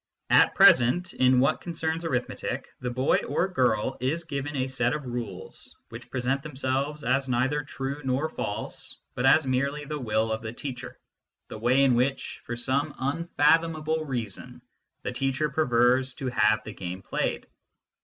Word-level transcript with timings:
At 0.31 0.55
present, 0.55 1.13
in 1.13 1.39
what 1.39 1.61
concerns 1.61 2.03
arithmetic, 2.03 2.69
the 2.79 2.89
boy 2.89 3.17
or 3.17 3.47
girl 3.47 3.97
is 3.99 4.23
given 4.23 4.55
a 4.55 4.65
set 4.65 4.93
of 4.95 5.05
rules, 5.05 5.77
which 5.89 6.09
present 6.09 6.41
themselves 6.41 7.03
as 7.03 7.29
neither 7.29 7.63
true 7.63 8.01
nor 8.03 8.27
false, 8.27 8.95
but 9.13 9.27
as 9.27 9.45
merely 9.45 9.85
the 9.85 9.99
will 9.99 10.31
of 10.31 10.41
the 10.41 10.53
teacher, 10.53 10.97
the 11.49 11.59
way 11.59 11.83
in 11.83 11.93
which, 11.93 12.41
for 12.47 12.55
some 12.55 12.95
unfathomable 12.97 14.03
reason, 14.03 14.63
the 15.03 15.11
teacher 15.11 15.51
prefers 15.51 16.15
to 16.15 16.29
have 16.29 16.63
the 16.63 16.73
game 16.73 17.03
played. 17.03 17.45